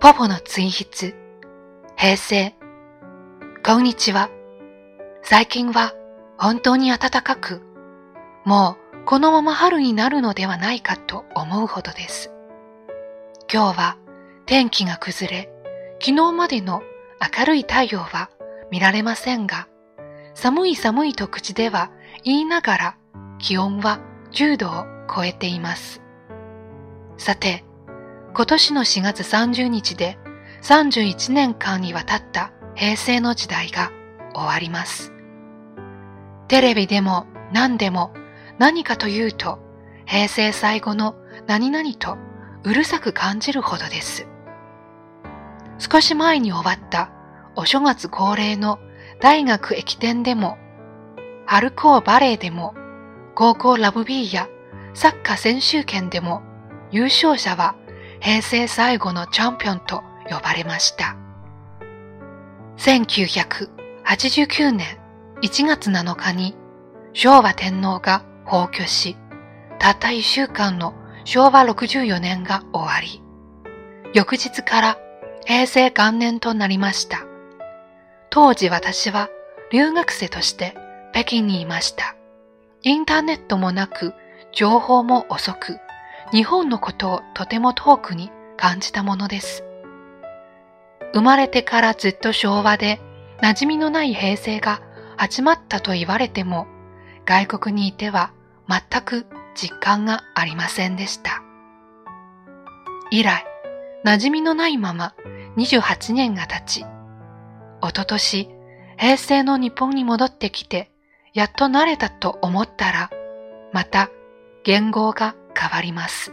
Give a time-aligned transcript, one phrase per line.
[0.00, 1.14] ポポの追筆、
[1.94, 2.54] 平成。
[3.62, 4.30] こんにちは。
[5.22, 5.92] 最近は
[6.38, 7.60] 本当に暖かく、
[8.46, 12.32] もうこのまま春になるのではないかと思うほどです。
[13.52, 13.98] 今日は
[14.46, 15.52] 天気が崩れ、
[16.00, 16.82] 昨日までの
[17.38, 18.30] 明るい太陽は
[18.70, 19.68] 見られませんが、
[20.32, 21.90] 寒い寒いと口では
[22.24, 22.96] 言いながら
[23.38, 24.00] 気温は
[24.32, 26.00] 10度を超えています。
[27.18, 27.66] さて、
[28.32, 30.16] 今年の4月30日で
[30.62, 33.90] 31年間にわたった平成の時代が
[34.34, 35.12] 終わります。
[36.48, 38.12] テレビでも何でも
[38.58, 39.58] 何かというと
[40.06, 42.16] 平成最後の何々と
[42.62, 44.26] うるさく感じるほどです。
[45.78, 47.10] 少し前に終わった
[47.56, 48.78] お正月恒例の
[49.20, 50.56] 大学駅伝でも
[51.46, 52.74] 春高バレーでも
[53.34, 54.48] 高校ラブビーや
[54.94, 56.42] サッカー選手権でも
[56.92, 57.74] 優勝者は
[58.20, 61.16] 平成最後のチャンピオンと呼ばれました。
[62.76, 64.98] 1989年
[65.42, 66.54] 1月7日に
[67.12, 69.16] 昭和天皇が崩御し、
[69.78, 73.22] たった1週間の昭和64年が終わり、
[74.14, 74.98] 翌日から
[75.46, 77.24] 平成元年となりました。
[78.28, 79.28] 当時私は
[79.72, 80.74] 留学生として
[81.12, 82.16] 北京にいました。
[82.82, 84.14] インターネットもなく、
[84.52, 85.78] 情報も遅く、
[86.32, 89.64] 日本のことをとても遠くに感じたものです。
[91.12, 93.00] 生まれてからずっと昭和で
[93.42, 94.80] 馴染みのない平成が
[95.16, 96.66] 始まったと言われても
[97.26, 98.32] 外国にいては
[98.68, 101.42] 全く実感がありませんでした。
[103.10, 103.44] 以来、
[104.04, 105.14] 馴染みのないまま
[105.56, 106.84] 28年が経ち、
[107.82, 108.48] おととし
[108.96, 110.92] 平成の日本に戻ってきて
[111.34, 113.10] やっと慣れたと思ったら、
[113.72, 114.10] また
[114.62, 116.32] 言語が変わります。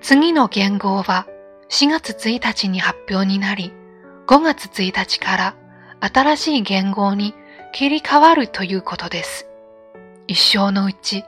[0.00, 1.26] 次の言語は
[1.68, 3.72] 4月1日に発表になり、
[4.26, 5.56] 5月1日から
[6.00, 7.34] 新しい言語に
[7.72, 9.48] 切り替わるということです。
[10.28, 11.24] 一生のうち、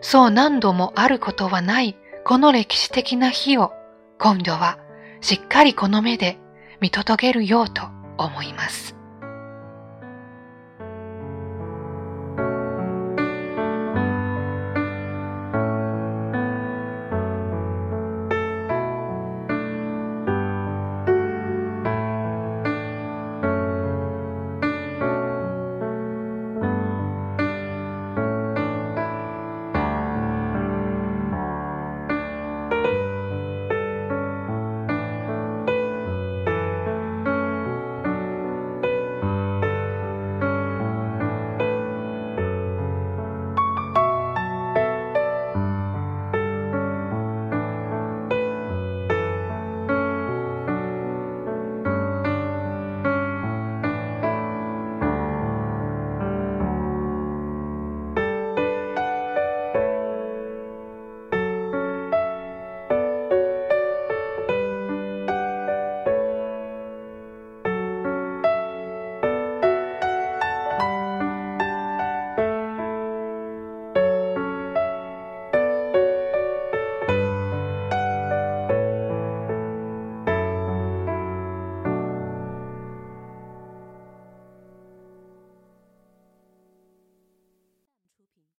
[0.00, 3.72] そう何度もあることはないこの歴史的な日を
[4.18, 4.78] 今度は
[5.20, 6.38] しっかりこの目で
[6.80, 7.82] 見届けるようと
[8.18, 8.96] 思います。